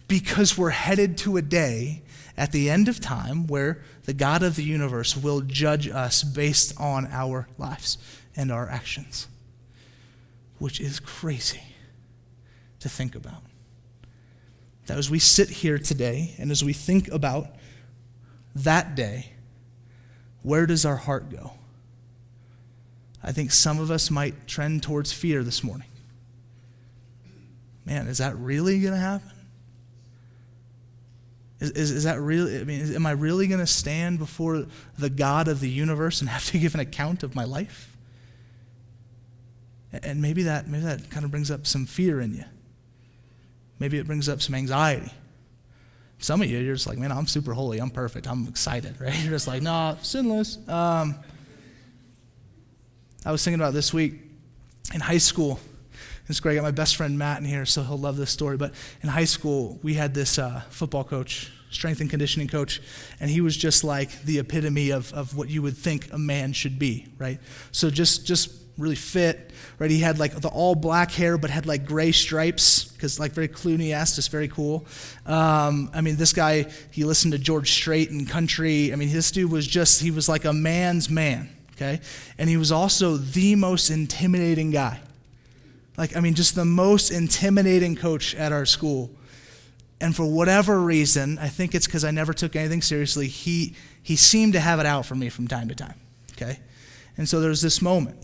[0.08, 2.04] Because we're headed to a day
[2.38, 6.80] at the end of time where the God of the universe will judge us based
[6.80, 7.98] on our lives
[8.36, 9.28] and our actions,
[10.58, 11.62] which is crazy
[12.80, 13.49] to think about
[14.90, 17.48] that as we sit here today and as we think about
[18.56, 19.34] that day,
[20.42, 21.52] where does our heart go?
[23.24, 25.88] I think some of us might trend towards fear this morning.
[27.86, 29.30] Man, is that really going to happen?
[31.60, 34.66] Is, is, is, that really, I mean, am I really going to stand before
[34.98, 37.96] the God of the universe and have to give an account of my life?
[39.94, 42.46] And maybe that, maybe that kind of brings up some fear in you.
[43.80, 45.12] Maybe it brings up some anxiety.
[46.20, 47.80] Some of you, you're just like, man, I'm super holy.
[47.80, 48.28] I'm perfect.
[48.28, 49.18] I'm excited, right?
[49.22, 50.58] You're just like, nah, sinless.
[50.68, 51.16] Um,
[53.26, 54.14] I was thinking about this week
[54.94, 55.60] in high school.
[56.28, 56.54] It's great.
[56.54, 58.56] I got my best friend Matt in here, so he'll love this story.
[58.56, 62.82] But in high school, we had this uh, football coach, strength and conditioning coach,
[63.20, 66.54] and he was just like the epitome of, of what you would think a man
[66.54, 67.40] should be, right?
[67.72, 69.92] So just just really fit, right?
[69.92, 73.48] He had like the all black hair, but had like gray stripes because like very
[73.48, 74.86] Clooney-esque, just very cool.
[75.26, 78.92] Um, I mean, this guy he listened to George Strait and country.
[78.94, 82.00] I mean, this dude was just he was like a man's man, okay?
[82.38, 85.00] And he was also the most intimidating guy.
[85.98, 89.12] Like, I mean, just the most intimidating coach at our school.
[90.00, 94.16] And for whatever reason, I think it's because I never took anything seriously, he, he
[94.16, 96.00] seemed to have it out for me from time to time.
[96.32, 96.60] Okay?
[97.18, 98.16] And so there's this moment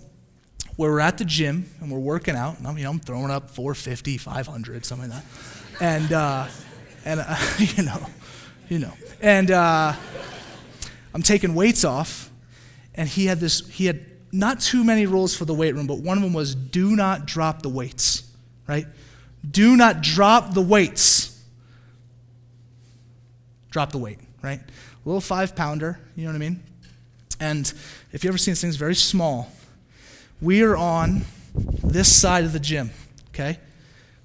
[0.75, 2.57] where we're at the gym and we're working out.
[2.57, 5.81] And I'm, you know, I'm throwing up 450, 500, something like that.
[5.81, 6.47] And, uh,
[7.05, 8.05] and uh, you know,
[8.69, 8.93] you know.
[9.21, 9.93] And uh,
[11.13, 12.29] I'm taking weights off.
[12.95, 15.99] And he had this, he had not too many rules for the weight room, but
[15.99, 18.29] one of them was do not drop the weights,
[18.67, 18.85] right?
[19.49, 21.41] Do not drop the weights.
[23.69, 24.59] Drop the weight, right?
[24.59, 26.63] A little five pounder, you know what I mean?
[27.39, 27.71] And
[28.11, 29.51] if you ever seen things very small,
[30.41, 31.21] we are on
[31.83, 32.91] this side of the gym,
[33.29, 33.59] okay?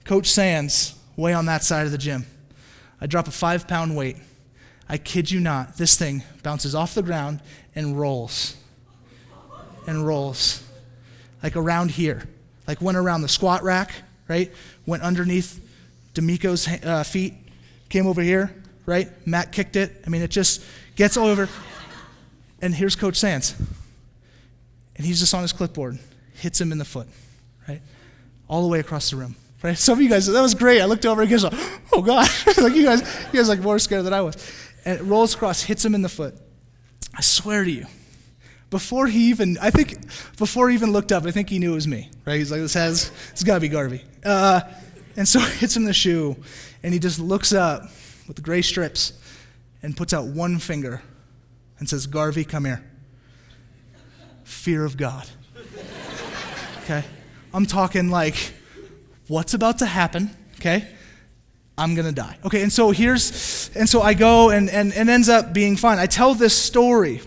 [0.05, 2.27] Coach Sands, way on that side of the gym.
[3.01, 4.17] I drop a five pound weight.
[4.89, 7.41] I kid you not, this thing bounces off the ground
[7.75, 8.57] and rolls.
[9.87, 10.65] And rolls.
[11.43, 12.29] Like around here.
[12.67, 13.93] Like went around the squat rack,
[14.29, 14.53] right?
[14.87, 15.65] Went underneath
[16.15, 17.35] D'Amico's uh, feet,
[17.89, 18.55] came over here,
[18.85, 19.09] right?
[19.27, 20.03] Matt kicked it.
[20.07, 20.63] I mean, it just
[20.97, 21.49] gets all over.
[22.61, 23.55] And here's Coach Sands.
[25.01, 25.99] And he's just on his clipboard,
[26.35, 27.09] hits him in the foot,
[27.67, 27.81] right?
[28.49, 29.35] All the way across the room.
[29.63, 29.79] Right?
[29.79, 30.83] Some of you guys, that was great.
[30.83, 31.43] I looked over and goes,
[31.95, 32.29] oh God.
[32.59, 33.01] like you guys,
[33.33, 34.37] you guys like more scared than I was.
[34.85, 36.35] And rolls across, hits him in the foot.
[37.15, 37.87] I swear to you,
[38.69, 41.77] before he even, I think, before he even looked up, I think he knew it
[41.77, 42.37] was me, right?
[42.37, 44.05] He's like, this has, it's got to be Garvey.
[44.23, 44.61] Uh,
[45.17, 46.37] and so it hits him in the shoe,
[46.83, 47.85] and he just looks up
[48.27, 49.15] with the gray strips
[49.83, 51.01] and puts out one finger
[51.79, 52.85] and says, Garvey, come here.
[54.51, 55.27] Fear of God.
[56.83, 57.05] Okay?
[57.55, 58.53] I'm talking like,
[59.29, 60.31] what's about to happen?
[60.57, 60.89] Okay?
[61.79, 62.37] I'm to die.
[62.45, 65.99] Okay, and so here's, and so I go and, and, and ends up being fine.
[65.99, 67.23] I tell this story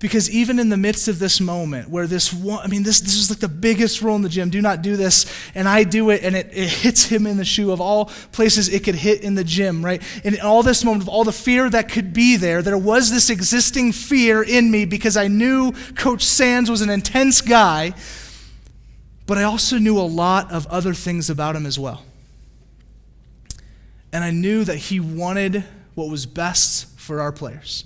[0.00, 3.16] because even in the midst of this moment where this one, I mean, this, this
[3.16, 5.26] is like the biggest rule in the gym do not do this.
[5.54, 8.68] And I do it, and it, it hits him in the shoe of all places
[8.68, 10.00] it could hit in the gym, right?
[10.24, 13.10] And in all this moment of all the fear that could be there, there was
[13.10, 17.92] this existing fear in me because I knew Coach Sands was an intense guy,
[19.26, 22.04] but I also knew a lot of other things about him as well.
[24.12, 27.84] And I knew that he wanted what was best for our players.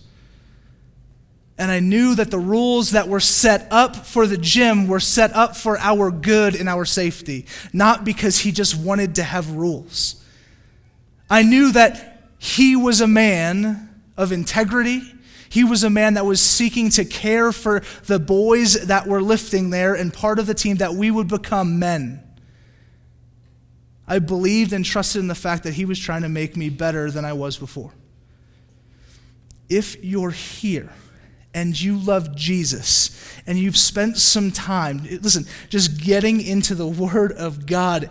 [1.63, 5.33] And I knew that the rules that were set up for the gym were set
[5.33, 10.21] up for our good and our safety, not because he just wanted to have rules.
[11.31, 15.03] I knew that he was a man of integrity.
[15.49, 19.71] He was a man that was seeking to care for the boys that were lifting
[19.71, 22.25] there and part of the team that we would become men.
[24.09, 27.09] I believed and trusted in the fact that he was trying to make me better
[27.09, 27.93] than I was before.
[29.69, 30.91] If you're here,
[31.55, 37.33] and you love Jesus and you've spent some time, listen, just getting into the Word
[37.33, 38.09] of God,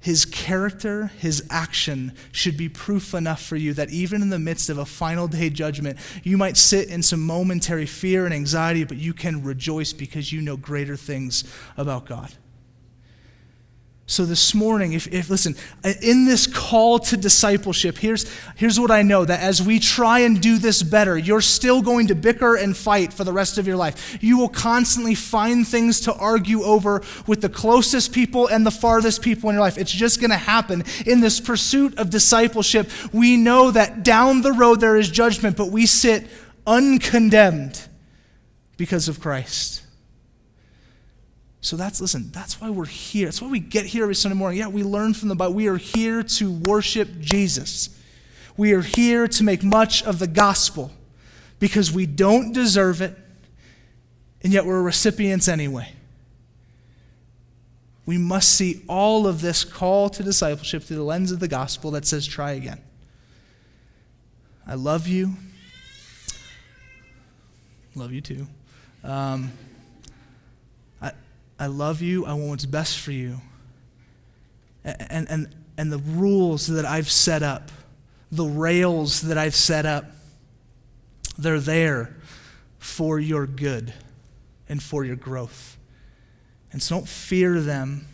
[0.00, 4.68] his character, his action should be proof enough for you that even in the midst
[4.68, 8.98] of a final day judgment, you might sit in some momentary fear and anxiety, but
[8.98, 11.44] you can rejoice because you know greater things
[11.76, 12.32] about God.
[14.06, 15.56] So this morning, if, if listen,
[16.02, 20.42] in this call to discipleship, here's, here's what I know that as we try and
[20.42, 23.76] do this better, you're still going to bicker and fight for the rest of your
[23.76, 24.18] life.
[24.22, 29.22] You will constantly find things to argue over with the closest people and the farthest
[29.22, 29.78] people in your life.
[29.78, 30.84] It's just going to happen.
[31.06, 35.70] In this pursuit of discipleship, we know that down the road there is judgment, but
[35.70, 36.26] we sit
[36.66, 37.80] uncondemned
[38.76, 39.83] because of Christ.
[41.64, 43.28] So that's, listen, that's why we're here.
[43.28, 44.58] That's why we get here every Sunday morning.
[44.58, 45.54] Yeah, we learn from the Bible.
[45.54, 47.98] We are here to worship Jesus.
[48.58, 50.90] We are here to make much of the gospel
[51.60, 53.16] because we don't deserve it,
[54.42, 55.94] and yet we're recipients anyway.
[58.04, 61.92] We must see all of this call to discipleship through the lens of the gospel
[61.92, 62.82] that says, try again.
[64.66, 65.30] I love you.
[67.94, 68.46] Love you too.
[69.02, 69.50] Um,
[71.58, 72.26] I love you.
[72.26, 73.40] I want what's best for you.
[74.84, 77.70] And, and, and the rules that I've set up,
[78.30, 80.04] the rails that I've set up,
[81.38, 82.16] they're there
[82.78, 83.92] for your good
[84.68, 85.78] and for your growth.
[86.72, 88.06] And so don't fear them.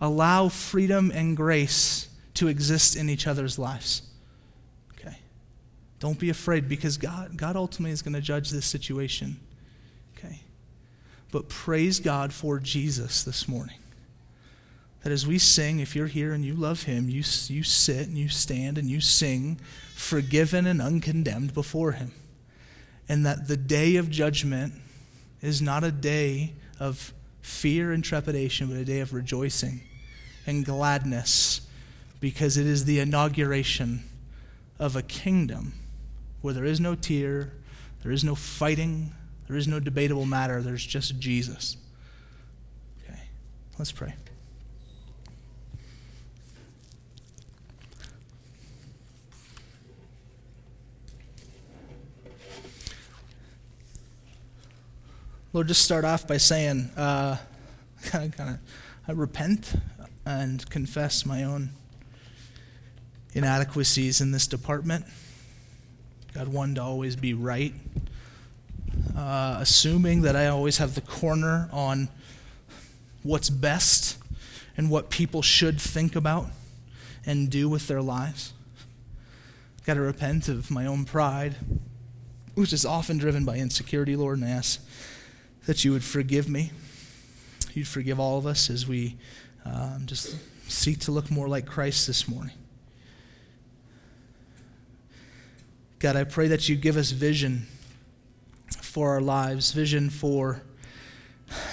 [0.00, 4.02] Allow freedom and grace to exist in each other's lives.
[4.92, 5.16] Okay?
[5.98, 9.40] Don't be afraid because God, God ultimately is going to judge this situation.
[10.16, 10.40] Okay?
[11.30, 13.78] But praise God for Jesus this morning.
[15.02, 18.16] That as we sing, if you're here and you love Him, you, you sit and
[18.16, 19.60] you stand and you sing,
[19.94, 22.12] forgiven and uncondemned before Him.
[23.08, 24.74] And that the day of judgment
[25.40, 27.12] is not a day of
[27.42, 29.80] fear and trepidation, but a day of rejoicing
[30.46, 31.62] and gladness
[32.20, 34.02] because it is the inauguration
[34.78, 35.74] of a kingdom
[36.40, 37.52] where there is no tear,
[38.02, 39.12] there is no fighting,
[39.48, 41.78] there is no debatable matter, there's just Jesus.
[43.02, 43.18] Okay,
[43.78, 44.14] let's pray.
[55.54, 57.38] Lord, just start off by saying, uh,
[58.04, 58.58] kind of,
[59.08, 59.72] I repent
[60.26, 61.70] and confess my own
[63.32, 65.06] inadequacies in this department.
[66.34, 67.72] God, one, to always be right,
[69.16, 72.08] uh, assuming that I always have the corner on
[73.22, 74.16] what's best
[74.76, 76.46] and what people should think about
[77.26, 78.52] and do with their lives.
[79.84, 81.56] Got to repent of my own pride,
[82.54, 84.80] which is often driven by insecurity, Lord, and I ask
[85.66, 86.70] that you would forgive me.
[87.74, 89.16] You'd forgive all of us as we
[89.64, 90.36] um, just
[90.68, 92.54] seek to look more like Christ this morning.
[95.98, 97.66] God, I pray that you give us vision
[98.88, 100.62] for our lives, vision for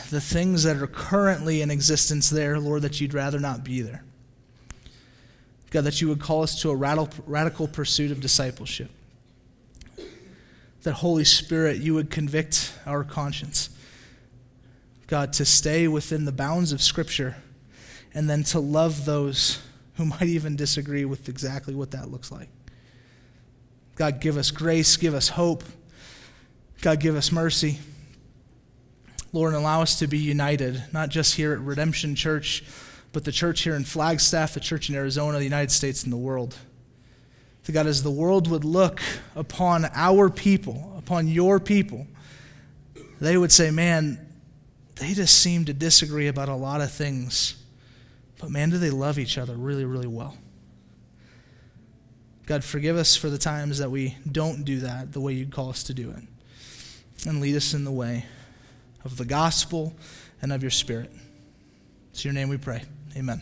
[0.09, 4.03] the things that are currently in existence there, Lord, that you'd rather not be there.
[5.71, 8.89] God, that you would call us to a radical, pursuit of discipleship.
[10.83, 13.69] That, Holy Spirit, you would convict our conscience
[15.07, 17.35] God, to stay within the bounds of Scripture
[18.13, 19.61] and then to love those
[19.95, 22.49] who might even disagree with exactly what that looks like.
[23.95, 25.63] God, give us grace, give us hope.
[26.81, 27.79] God, give us mercy.
[29.33, 32.63] Lord, allow us to be united, not just here at Redemption Church,
[33.11, 36.17] but the church here in Flagstaff, the church in Arizona, the United States, and the
[36.17, 36.55] world.
[37.65, 39.01] To God, as the world would look
[39.35, 42.07] upon our people, upon your people,
[43.19, 44.19] they would say, man,
[44.95, 47.61] they just seem to disagree about a lot of things.
[48.39, 50.37] But man, do they love each other really, really well.
[52.45, 55.69] God, forgive us for the times that we don't do that the way you'd call
[55.69, 56.23] us to do it.
[57.25, 58.25] And lead us in the way
[59.03, 59.95] of the gospel
[60.41, 61.11] and of your spirit.
[62.11, 62.83] It's your name we pray.
[63.17, 63.41] Amen.